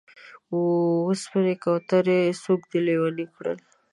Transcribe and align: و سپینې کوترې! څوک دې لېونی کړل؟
و 0.55 0.59
سپینې 1.21 1.55
کوترې! 1.63 2.21
څوک 2.43 2.61
دې 2.71 2.79
لېونی 2.85 3.25
کړل؟ 3.35 3.59